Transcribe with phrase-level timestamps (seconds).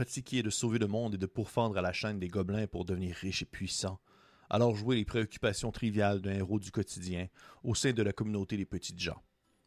[0.00, 3.14] fatigué de sauver le monde et de pourfendre à la chaîne des gobelins pour devenir
[3.16, 4.00] riche et puissant.
[4.48, 7.28] Alors jouez les préoccupations triviales d'un héros du quotidien
[7.64, 9.22] au sein de la communauté des petites gens.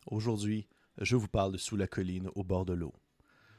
[0.07, 0.67] Aujourd'hui,
[0.99, 2.95] je vous parle de Sous la colline au bord de l'eau.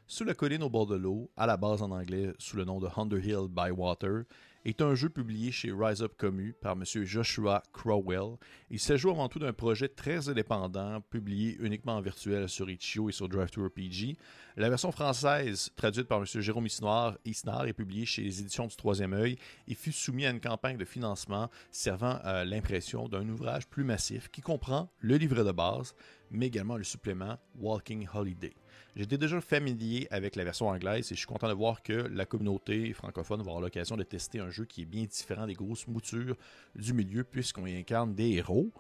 [0.06, 2.78] Sous la colline au bord de l'eau, à la base en anglais sous le nom
[2.78, 4.24] de Underhill by Water,
[4.66, 6.84] est un jeu publié chez Rise Up Commu par M.
[6.84, 8.36] Joshua Crowell.
[8.70, 13.12] Il s'agit avant tout d'un projet très indépendant, publié uniquement en virtuel sur Itch.io et
[13.12, 14.18] sur DriveThruRPG.
[14.56, 16.26] La version française, traduite par M.
[16.26, 20.30] Jérôme Isnard, Isnard, est publiée chez les éditions du Troisième Œil et fut soumis à
[20.30, 25.44] une campagne de financement servant à l'impression d'un ouvrage plus massif qui comprend le livret
[25.44, 25.94] de base,
[26.30, 28.54] mais également le supplément Walking Holiday.
[28.96, 32.26] J'étais déjà familier avec la version anglaise et je suis content de voir que la
[32.26, 35.88] communauté francophone va avoir l'occasion de tester un jeu qui est bien différent des grosses
[35.88, 36.36] moutures
[36.76, 38.70] du milieu puisqu'on y incarne des héros,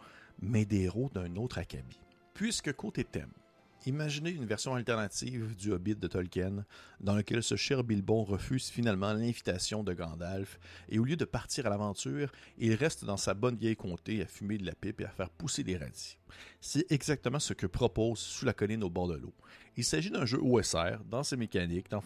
[0.40, 1.98] mais des héros d'un autre acabit.
[2.32, 3.32] Puisque côté thème,
[3.86, 6.64] Imaginez une version alternative du Hobbit de Tolkien,
[7.00, 11.66] dans lequel ce cher Bilbon refuse finalement l'invitation de Gandalf, et au lieu de partir
[11.66, 15.04] à l'aventure, il reste dans sa bonne vieille comté à fumer de la pipe et
[15.04, 16.16] à faire pousser des radis.
[16.62, 19.34] C'est exactement ce que propose Sous la colline au bord de l'eau.
[19.76, 22.02] Il s'agit d'un jeu OSR, dans ses mécaniques, dans,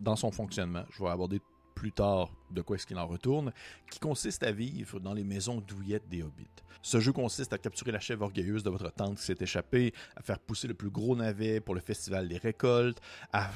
[0.00, 0.84] dans son fonctionnement.
[0.90, 1.42] Je vais aborder
[1.78, 3.52] plus tard de quoi est-ce qu'il en retourne,
[3.88, 6.48] qui consiste à vivre dans les maisons douillettes des hobbits.
[6.82, 10.22] Ce jeu consiste à capturer la chèvre orgueilleuse de votre tante qui s'est échappée, à
[10.22, 13.00] faire pousser le plus gros navet pour le festival des récoltes,
[13.32, 13.50] à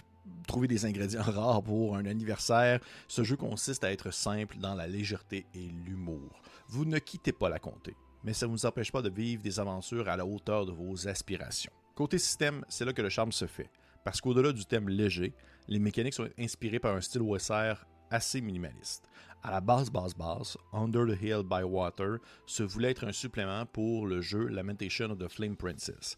[0.46, 2.78] trouver des ingrédients rares pour un anniversaire.
[3.08, 6.40] Ce jeu consiste à être simple dans la légèreté et l'humour.
[6.68, 9.58] Vous ne quittez pas la comté, mais ça ne vous empêche pas de vivre des
[9.58, 11.72] aventures à la hauteur de vos aspirations.
[11.96, 13.68] Côté système, c'est là que le charme se fait.
[14.04, 15.32] Parce qu'au-delà du thème léger,
[15.68, 19.08] les mécaniques sont inspirées par un style OSR assez minimaliste.
[19.42, 23.66] À la base, base, base, Under the Hill by Water se voulait être un supplément
[23.66, 26.14] pour le jeu Lamentation of the Flame Princess.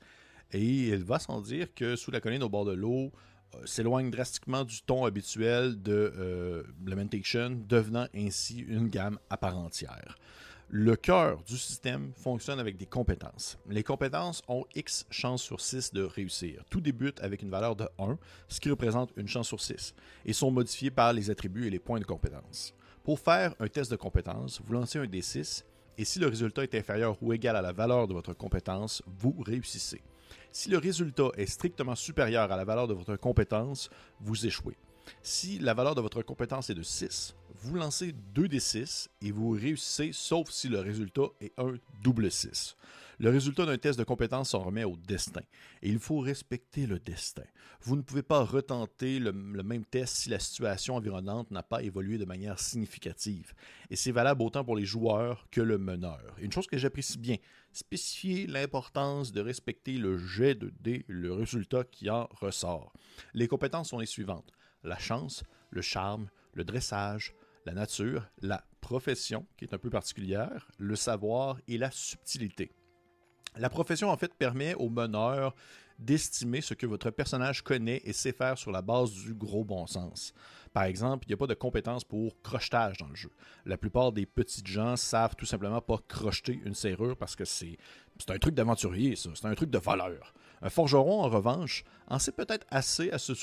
[0.53, 3.13] Et il va sans dire que Sous la colline au bord de l'eau
[3.55, 9.57] euh, s'éloigne drastiquement du ton habituel de euh, Lamentation, devenant ainsi une gamme à part
[9.57, 10.19] entière.
[10.71, 13.59] Le cœur du système fonctionne avec des compétences.
[13.69, 16.65] Les compétences ont X chances sur 6 de réussir.
[16.71, 18.19] Tout débute avec une valeur de 1,
[18.49, 19.95] ce qui représente une chance sur 6,
[20.25, 22.75] et sont modifiés par les attributs et les points de compétence.
[23.05, 25.65] Pour faire un test de compétence, vous lancez un D6,
[25.99, 29.37] et si le résultat est inférieur ou égal à la valeur de votre compétence, vous
[29.45, 30.03] réussissez.
[30.51, 33.91] Si le résultat est strictement supérieur à la valeur de votre compétence,
[34.21, 34.77] vous échouez.
[35.23, 39.31] Si la valeur de votre compétence est de 6, vous lancez 2 des 6 et
[39.31, 42.77] vous réussissez, sauf si le résultat est un double 6.
[43.19, 45.43] Le résultat d'un test de compétence s'en remet au destin.
[45.83, 47.45] Et il faut respecter le destin.
[47.81, 52.19] Vous ne pouvez pas retenter le, même test si la situation environnante n'a pas évolué
[52.19, 53.55] de manière significative.
[53.91, 56.35] Et c'est valable autant pour les joueurs que le meneur.
[56.39, 57.37] Une chose que j'apprécie bien,
[57.73, 62.93] spécifier l'importance de respecter le jet de dés, le résultat qui en ressort.
[63.33, 64.53] Les compétences sont les suivantes
[64.85, 67.35] la chance, le charme, le dressage,
[67.67, 72.71] la nature, la profession, qui est un peu particulière, le savoir et la subtilité.
[73.57, 75.55] La profession, en fait, permet au meneur
[75.99, 79.87] d'estimer ce que votre personnage connaît et sait faire sur la base du gros bon
[79.87, 80.35] sens.
[80.73, 83.31] Par exemple, il n'y a pas de compétence pour crochetage dans le jeu.
[83.65, 87.79] La plupart des petits gens savent tout simplement pas crocheter une serrure parce que c'est
[88.29, 89.15] un truc d'aventurier.
[89.15, 90.35] C'est un truc de valeur.
[90.65, 93.35] Un forgeron, en revanche, en sait peut-être assez à ce,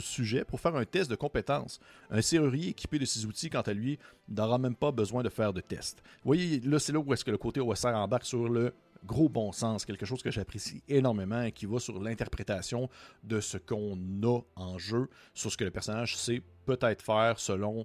[0.00, 1.80] sujet, pour faire un test de compétence.
[2.08, 5.52] Un serrurier équipé de ces outils, quant à lui, n'aura même pas besoin de faire
[5.52, 6.04] de test.
[6.04, 8.72] Vous voyez, là, c'est là où est-ce que le côté OSR embarque sur le
[9.04, 12.88] gros bon sens, quelque chose que j'apprécie énormément et qui va sur l'interprétation
[13.24, 17.84] de ce qu'on a en jeu, sur ce que le personnage sait peut-être faire selon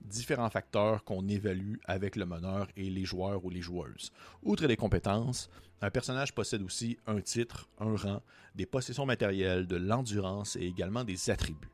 [0.00, 4.12] différents facteurs qu'on évalue avec le meneur et les joueurs ou les joueuses.
[4.42, 8.22] Outre les compétences, un personnage possède aussi un titre, un rang,
[8.54, 11.70] des possessions matérielles, de l'endurance et également des attributs.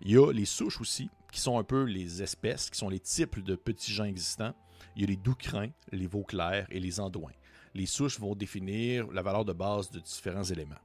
[0.00, 3.00] Il y a les souches aussi, qui sont un peu les espèces, qui sont les
[3.00, 4.54] types de petits gens existants.
[4.94, 7.32] Il y a les doucrins, les vauclairs et les andouins.
[7.74, 10.76] Les souches vont définir la valeur de base de différents éléments.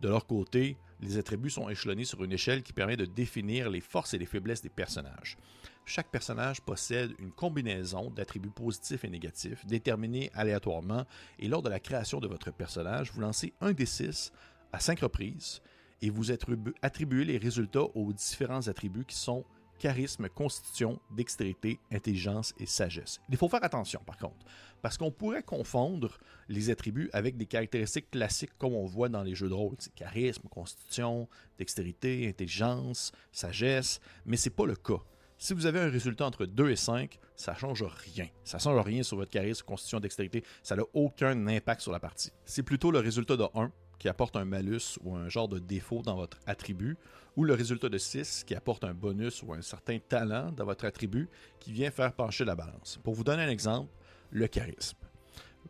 [0.00, 3.80] De leur côté, les attributs sont échelonnés sur une échelle qui permet de définir les
[3.80, 5.36] forces et les faiblesses des personnages.
[5.86, 11.04] Chaque personnage possède une combinaison d'attributs positifs et négatifs déterminés aléatoirement
[11.38, 14.32] et lors de la création de votre personnage, vous lancez un des six
[14.72, 15.60] à cinq reprises
[16.00, 19.44] et vous attribuez les résultats aux différents attributs qui sont
[19.78, 23.20] charisme, constitution, dextérité, intelligence et sagesse.
[23.28, 24.46] Il faut faire attention par contre,
[24.80, 29.34] parce qu'on pourrait confondre les attributs avec des caractéristiques classiques comme on voit dans les
[29.34, 31.28] jeux de rôle, charisme, constitution,
[31.58, 35.02] dextérité, intelligence, sagesse, mais c'est pas le cas.
[35.44, 38.26] Si vous avez un résultat entre 2 et 5, ça ne change rien.
[38.44, 40.42] Ça ne change rien sur votre charisme, constitution, dextérité.
[40.62, 42.32] Ça n'a aucun impact sur la partie.
[42.46, 46.00] C'est plutôt le résultat de 1 qui apporte un malus ou un genre de défaut
[46.00, 46.96] dans votre attribut,
[47.36, 50.86] ou le résultat de 6 qui apporte un bonus ou un certain talent dans votre
[50.86, 51.28] attribut
[51.60, 52.98] qui vient faire pencher la balance.
[53.04, 53.92] Pour vous donner un exemple,
[54.30, 54.96] le charisme.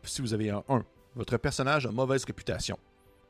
[0.05, 0.85] Si vous avez un 1,
[1.15, 2.79] votre personnage a mauvaise réputation.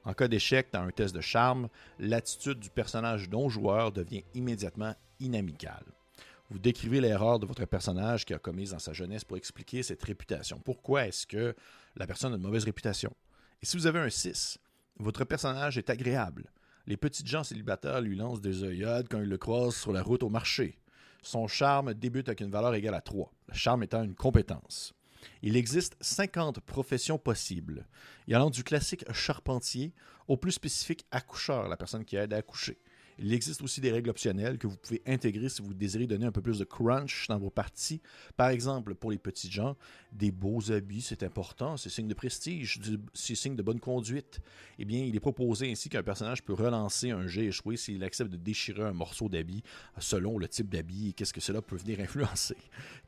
[0.04, 5.86] En cas d'échec dans un test de charme, l'attitude du personnage non-joueur devient immédiatement inamicale.
[6.52, 10.04] Vous décrivez l'erreur de votre personnage qui a commise dans sa jeunesse pour expliquer cette
[10.04, 10.60] réputation.
[10.60, 11.56] Pourquoi est-ce que
[11.96, 13.12] la personne a une mauvaise réputation?
[13.62, 14.60] Et si vous avez un 6,
[15.00, 16.52] votre personnage est agréable.
[16.86, 20.22] Les petites gens célibataires lui lancent des œillades quand ils le croisent sur la route
[20.22, 20.78] au marché.
[21.24, 24.94] Son charme débute avec une valeur égale à 3, le charme étant une compétence.
[25.42, 27.88] Il existe 50 professions possibles,
[28.28, 29.94] y allant du classique charpentier
[30.28, 32.78] au plus spécifique accoucheur, la personne qui aide à accoucher.
[33.20, 36.32] Il existe aussi des règles optionnelles que vous pouvez intégrer si vous désirez donner un
[36.32, 38.02] peu plus de crunch dans vos parties.
[38.36, 39.76] Par exemple, pour les petits gens,
[40.12, 42.80] des beaux habits, c'est important, c'est signe de prestige,
[43.14, 44.40] c'est signe de bonne conduite.
[44.80, 48.32] Eh bien, il est proposé ainsi qu'un personnage peut relancer un jet échoué s'il accepte
[48.32, 49.64] de déchirer un morceau d'habit
[50.00, 52.58] selon le type d'habit et qu'est-ce que cela peut venir influencer.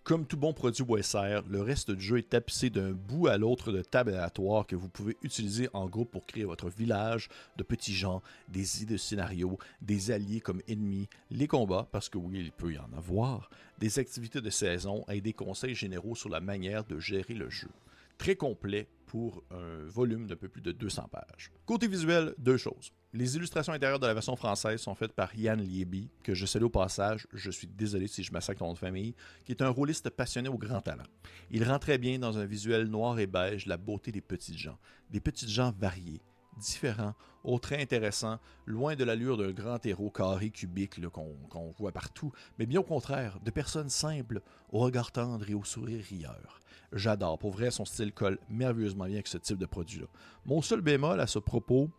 [0.04, 3.74] Comme tout bon produit WSR, le reste du jeu est tapissé d'un bout à l'autre
[3.74, 7.28] de tables aléatoires que vous pouvez utiliser en groupe pour créer votre village
[7.58, 12.18] de petits gens, des idées de scénario, des alliés comme ennemis, les combats, parce que
[12.18, 13.50] oui, il peut y en avoir,
[13.80, 17.70] des activités de saison et des conseils généraux sur la manière de gérer le jeu.
[18.18, 21.52] Très complet pour un volume d'un peu plus de 200 pages.
[21.66, 22.92] Côté visuel, deux choses.
[23.14, 26.66] Les illustrations intérieures de la version française sont faites par Yann Lieby, que je salue
[26.66, 29.16] au passage, je suis désolé si je massacre ton nom de famille,
[29.46, 31.06] qui est un rôliste passionné au grand talent.
[31.50, 34.78] Il rend très bien dans un visuel noir et beige la beauté des petites gens,
[35.10, 36.22] des petites gens variés,
[36.58, 37.14] différent,
[37.44, 42.66] au très intéressant, loin de l'allure d'un grand héros carré cubique qu'on voit partout, mais
[42.66, 46.62] bien au contraire, de personnes simples, au regard tendre et au sourire rieur.
[46.94, 50.08] J'adore, pour vrai, son style colle merveilleusement bien avec ce type de produit-là.
[50.46, 51.90] Mon seul bémol à ce propos,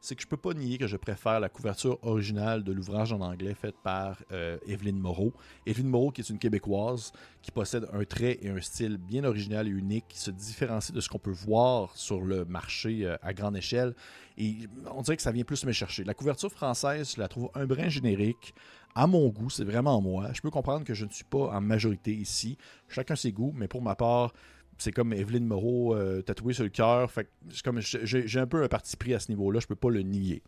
[0.00, 3.20] c'est que je peux pas nier que je préfère la couverture originale de l'ouvrage en
[3.20, 5.32] anglais faite par euh, Evelyne Moreau.
[5.66, 7.12] Evelyne Moreau, qui est une Québécoise,
[7.42, 11.00] qui possède un trait et un style bien original et unique, qui se différencie de
[11.00, 13.94] ce qu'on peut voir sur le marché euh, à grande échelle.
[14.36, 16.04] Et on dirait que ça vient plus me chercher.
[16.04, 18.54] La couverture française, je la trouve un brin générique.
[18.94, 20.28] À mon goût, c'est vraiment moi.
[20.32, 22.56] Je peux comprendre que je ne suis pas en majorité ici.
[22.88, 24.32] Chacun ses goûts, mais pour ma part,
[24.78, 27.10] c'est comme Evelyne Moreau euh, tatoué sur le cœur.
[27.82, 30.42] J'ai un peu un parti pris à ce niveau-là, je peux pas le nier.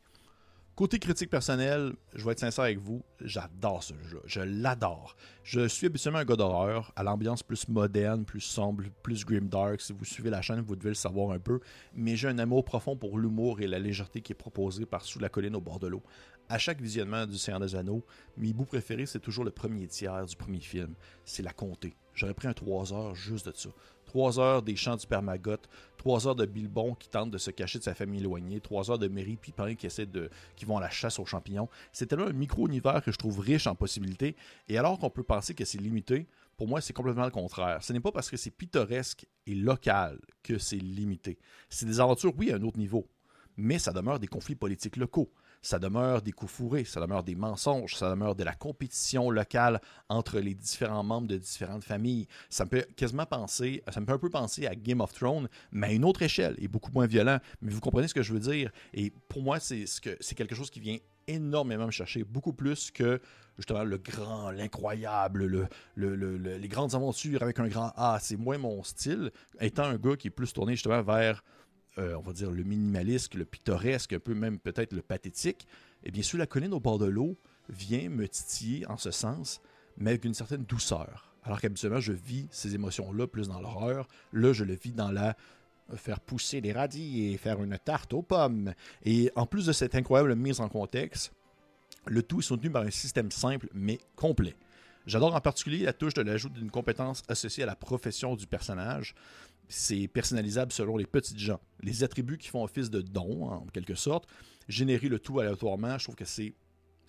[0.81, 4.23] Côté critique personnelle, je vais être sincère avec vous, j'adore ce jeu.
[4.25, 5.15] Je l'adore.
[5.43, 9.79] Je suis habituellement un gars d'horreur, à l'ambiance plus moderne, plus sombre, plus grimdark.
[9.83, 11.61] Si vous suivez la chaîne, vous devez le savoir un peu.
[11.95, 15.19] Mais j'ai un amour profond pour l'humour et la légèreté qui est proposée par Sous
[15.19, 16.03] la colline au bord de l'eau.
[16.49, 18.03] À chaque visionnement du Seigneur des Anneaux,
[18.39, 20.95] mes bouts préférés, c'est toujours le premier tiers du premier film.
[21.27, 21.95] C'est la comté.
[22.15, 23.69] J'aurais pris un 3 heures juste de ça.
[24.11, 27.79] Trois heures des champs du Permagote, trois heures de Bilbon qui tente de se cacher
[27.79, 30.81] de sa famille éloignée, trois heures de Mary Pipin qui essaie de, qui vont à
[30.81, 31.69] la chasse aux champignons.
[31.93, 34.35] C'est tellement un micro-univers que je trouve riche en possibilités.
[34.67, 36.27] Et alors qu'on peut penser que c'est limité,
[36.57, 37.85] pour moi, c'est complètement le contraire.
[37.85, 41.39] Ce n'est pas parce que c'est pittoresque et local que c'est limité.
[41.69, 43.07] C'est des aventures, oui, à un autre niveau,
[43.57, 45.31] mais ça demeure des conflits politiques locaux
[45.63, 49.81] ça demeure des coups fourrés, ça demeure des mensonges, ça demeure de la compétition locale
[50.09, 52.27] entre les différents membres de différentes familles.
[52.49, 55.49] Ça me peut quasiment penser, ça me peut un peu penser à Game of Thrones,
[55.73, 57.39] mais à une autre échelle et beaucoup moins violent.
[57.61, 58.71] Mais vous comprenez ce que je veux dire?
[58.95, 60.97] Et pour moi, c'est ce que c'est quelque chose qui vient
[61.27, 63.21] énormément me chercher, beaucoup plus que
[63.57, 68.19] justement le grand, l'incroyable, le, les grandes aventures avec un grand A.
[68.21, 71.45] C'est moins mon style, étant un gars qui est plus tourné justement vers
[71.99, 75.67] euh, on va dire, le minimaliste, le pittoresque, un peu même peut-être le pathétique,
[76.05, 77.37] eh bien, sous la colline au bord de l'eau
[77.69, 79.61] vient me titiller en ce sens,
[79.97, 81.35] mais avec une certaine douceur.
[81.43, 84.09] Alors qu'habituellement, je vis ces émotions-là plus dans l'horreur.
[84.33, 85.37] Là, je le vis dans la
[85.93, 88.73] euh, faire pousser des radis et faire une tarte aux pommes.
[89.05, 91.33] Et en plus de cette incroyable mise en contexte,
[92.07, 94.55] le tout est soutenu par un système simple mais complet.
[95.07, 99.15] J'adore en particulier la touche de l'ajout d'une compétence associée à la profession du personnage
[99.71, 101.61] c'est personnalisable selon les petites gens.
[101.81, 104.29] Les attributs qui font office de dons, en quelque sorte,
[104.69, 106.55] générer le tout aléatoirement, je trouve que c'est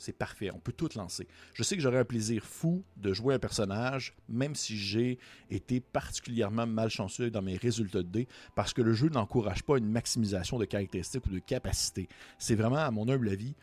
[0.02, 1.28] c'est parfait, on peut tout lancer.
[1.54, 5.20] Je sais que j'aurais un plaisir fou de jouer un personnage, même si j'ai
[5.52, 9.88] été particulièrement malchanceux dans mes résultats de dés, parce que le jeu n'encourage pas une
[9.88, 12.10] maximisation de caractéristiques ou de capacités.
[12.40, 13.56] C'est vraiment, à mon humble avis,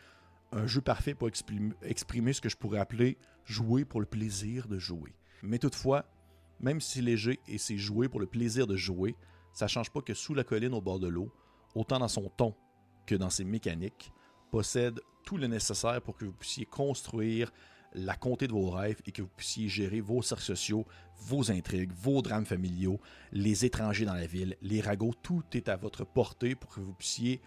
[0.53, 4.69] un jeu parfait pour exprimer, exprimer ce que je pourrais appeler jouer pour le plaisir
[4.69, 5.13] de jouer.
[5.43, 6.05] Mais toutefois,
[6.59, 9.15] même si c'est léger et c'est joué pour le plaisir de jouer,
[9.53, 11.31] ça change pas que sous la colline au bord de l'eau,
[11.75, 12.55] autant dans son ton
[13.05, 14.11] que dans ses mécaniques,
[14.51, 17.51] possède tout le nécessaire pour que vous puissiez construire
[17.93, 20.85] la comté de vos rêves et que vous puissiez gérer vos cercles sociaux,
[21.17, 22.99] vos intrigues, vos drames familiaux,
[23.31, 26.93] les étrangers dans la ville, les ragots, tout est à votre portée pour que vous
[26.93, 27.41] puissiez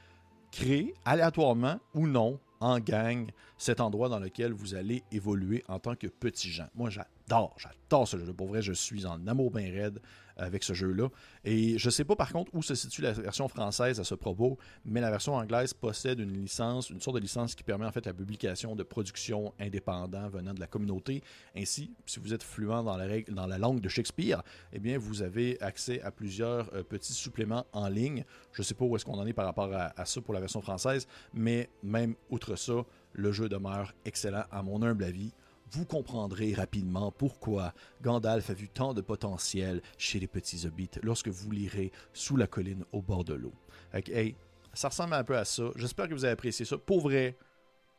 [0.50, 5.96] créer aléatoirement ou non en gang cet endroit dans lequel vous allez évoluer en tant
[5.96, 6.68] que petit gens.
[6.74, 8.32] Moi, j'adore, j'adore ce jeu.
[8.32, 10.00] Pour vrai, je suis en amour bien raide
[10.36, 11.08] avec ce jeu-là.
[11.44, 14.14] Et je ne sais pas par contre où se situe la version française à ce
[14.14, 17.92] propos, mais la version anglaise possède une licence, une sorte de licence qui permet en
[17.92, 21.22] fait la publication de productions indépendantes venant de la communauté.
[21.56, 24.42] Ainsi, si vous êtes fluent dans la, règle, dans la langue de Shakespeare,
[24.72, 28.24] eh bien vous avez accès à plusieurs euh, petits suppléments en ligne.
[28.52, 30.34] Je ne sais pas où est-ce qu'on en est par rapport à, à ça pour
[30.34, 35.32] la version française, mais même outre ça, le jeu demeure excellent à mon humble avis
[35.72, 41.28] vous comprendrez rapidement pourquoi Gandalf a vu tant de potentiel chez les petits hobbits lorsque
[41.28, 43.54] vous lirez Sous la colline au bord de l'eau.
[43.94, 44.36] Hey,
[44.74, 45.70] ça ressemble un peu à ça.
[45.76, 46.76] J'espère que vous avez apprécié ça.
[46.76, 47.38] Pour vrai,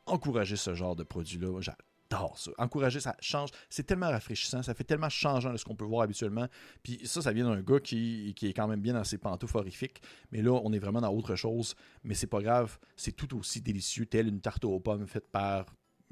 [0.06, 1.76] encouragez ce genre de produit-là.
[2.12, 2.52] J'adore ça.
[2.58, 3.50] Encourager, ça change.
[3.70, 4.62] C'est tellement rafraîchissant.
[4.62, 6.48] Ça fait tellement changeant de ce qu'on peut voir habituellement.
[6.84, 10.02] Puis ça, ça vient d'un gars qui, est quand même bien dans ses pantoufles horrifiques.
[10.32, 11.76] Mais là, on est vraiment dans autre chose.
[12.04, 12.78] Mais c'est pas grave.
[12.96, 15.66] C'est tout aussi délicieux, tel une tarte aux pommes faite par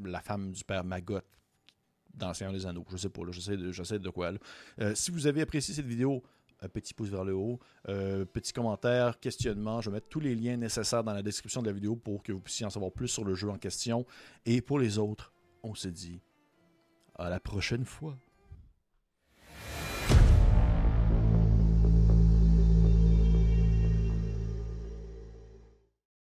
[0.04, 1.20] la femme du père Magot
[2.14, 2.86] dans Seigneur des Anneaux.
[2.90, 3.58] Je sais pas, j'essaie
[4.00, 4.32] de, de quoi.
[4.80, 6.24] Euh, si vous avez apprécié cette vidéo,
[6.62, 9.82] un petit pouce vers le haut, euh, petit commentaire, questionnement.
[9.82, 12.32] Je vais mettre tous les liens nécessaires dans la description de la vidéo pour que
[12.32, 14.06] vous puissiez en savoir plus sur le jeu en question.
[14.46, 15.31] Et pour les autres,
[15.64, 16.22] on se dit
[17.16, 18.18] à la prochaine fois.